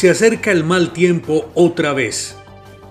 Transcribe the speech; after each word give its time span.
Se 0.00 0.08
acerca 0.08 0.50
el 0.50 0.64
mal 0.64 0.94
tiempo 0.94 1.50
otra 1.54 1.92
vez. 1.92 2.34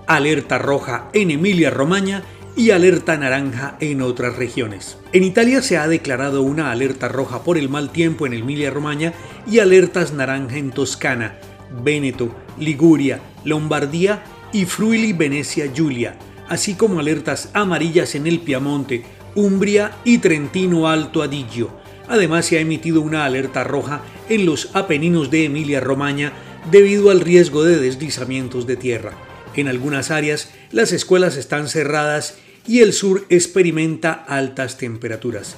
Alerta 0.06 0.58
roja 0.58 1.10
en 1.12 1.32
Emilia-Romagna 1.32 2.22
y 2.54 2.70
alerta 2.70 3.16
naranja 3.16 3.76
en 3.80 4.00
otras 4.00 4.36
regiones. 4.36 4.96
En 5.12 5.24
Italia 5.24 5.60
se 5.60 5.76
ha 5.76 5.88
declarado 5.88 6.42
una 6.42 6.70
alerta 6.70 7.08
roja 7.08 7.42
por 7.42 7.58
el 7.58 7.68
mal 7.68 7.90
tiempo 7.90 8.28
en 8.28 8.34
Emilia-Romagna 8.34 9.12
y 9.44 9.58
alertas 9.58 10.12
naranja 10.12 10.56
en 10.56 10.70
Toscana, 10.70 11.34
Véneto, 11.82 12.32
Liguria, 12.60 13.18
Lombardía 13.42 14.22
y 14.52 14.66
Friuli 14.66 15.12
Venecia 15.12 15.66
Giulia, 15.66 16.16
así 16.48 16.74
como 16.74 17.00
alertas 17.00 17.50
amarillas 17.54 18.14
en 18.14 18.28
el 18.28 18.38
Piamonte, 18.38 19.02
Umbria 19.34 19.96
y 20.04 20.18
Trentino 20.18 20.86
Alto 20.86 21.24
Adigio. 21.24 21.70
Además 22.06 22.46
se 22.46 22.58
ha 22.58 22.60
emitido 22.60 23.00
una 23.00 23.24
alerta 23.24 23.64
roja 23.64 24.02
en 24.28 24.46
los 24.46 24.70
Apeninos 24.76 25.28
de 25.28 25.46
Emilia-Romagna 25.46 26.32
debido 26.70 27.10
al 27.10 27.20
riesgo 27.20 27.64
de 27.64 27.78
deslizamientos 27.78 28.66
de 28.66 28.76
tierra. 28.76 29.12
En 29.54 29.68
algunas 29.68 30.10
áreas 30.10 30.50
las 30.70 30.92
escuelas 30.92 31.36
están 31.36 31.68
cerradas 31.68 32.38
y 32.66 32.80
el 32.80 32.92
sur 32.92 33.24
experimenta 33.30 34.12
altas 34.12 34.76
temperaturas. 34.76 35.56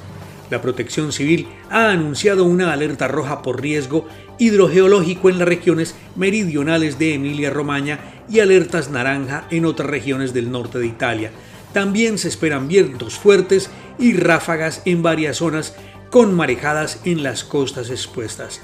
La 0.50 0.60
Protección 0.60 1.12
Civil 1.12 1.48
ha 1.70 1.90
anunciado 1.90 2.44
una 2.44 2.72
alerta 2.72 3.08
roja 3.08 3.40
por 3.40 3.62
riesgo 3.62 4.06
hidrogeológico 4.38 5.30
en 5.30 5.38
las 5.38 5.48
regiones 5.48 5.94
meridionales 6.14 6.98
de 6.98 7.14
Emilia-Romagna 7.14 8.00
y 8.28 8.40
alertas 8.40 8.90
naranja 8.90 9.46
en 9.50 9.64
otras 9.64 9.88
regiones 9.88 10.34
del 10.34 10.50
norte 10.50 10.78
de 10.78 10.86
Italia. 10.86 11.30
También 11.72 12.18
se 12.18 12.28
esperan 12.28 12.68
vientos 12.68 13.14
fuertes 13.18 13.70
y 13.98 14.12
ráfagas 14.12 14.82
en 14.84 15.02
varias 15.02 15.38
zonas 15.38 15.74
con 16.10 16.34
marejadas 16.34 17.00
en 17.04 17.22
las 17.22 17.44
costas 17.44 17.88
expuestas. 17.88 18.60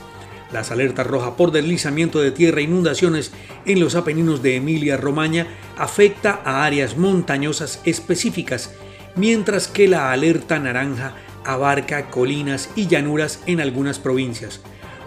Las 0.53 0.71
alertas 0.71 1.07
rojas 1.07 1.33
por 1.37 1.53
deslizamiento 1.53 2.21
de 2.21 2.31
tierra 2.31 2.61
e 2.61 2.65
inundaciones 2.65 3.33
en 3.67 3.81
los 3.81 3.95
Apeninos 3.95 4.43
de 4.43 4.57
Emilia-Romagna 4.57 5.47
afecta 5.77 6.41
a 6.45 6.65
áreas 6.65 6.97
montañosas 6.97 7.83
específicas, 7.85 8.73
mientras 9.15 9.69
que 9.69 9.89
la 9.89 10.11
alerta 10.11 10.59
naranja 10.59 11.15
abarca 11.45 12.11
colinas 12.11 12.71
y 12.77 12.87
llanuras 12.87 13.43
en 13.47 13.61
algunas 13.61 13.99
provincias. 13.99 14.61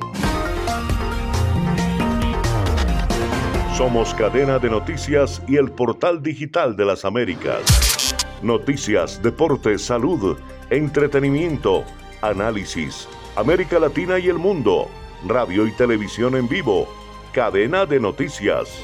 Somos 3.78 4.14
cadena 4.16 4.60
de 4.60 4.70
noticias 4.70 5.42
y 5.48 5.56
el 5.56 5.72
portal 5.72 6.22
digital 6.22 6.76
de 6.76 6.84
las 6.84 7.06
Américas. 7.06 8.18
Noticias, 8.42 9.24
deportes, 9.24 9.82
salud, 9.82 10.36
entretenimiento, 10.70 11.86
análisis, 12.22 13.08
América 13.38 13.80
Latina 13.80 14.20
y 14.20 14.28
el 14.28 14.40
mundo, 14.40 14.90
radio 15.26 15.66
y 15.66 15.72
televisión 15.72 16.36
en 16.36 16.50
vivo, 16.50 16.90
cadena 17.38 17.86
de 17.86 18.00
noticias. 18.00 18.82